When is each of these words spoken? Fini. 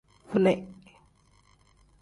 Fini. 0.31 0.53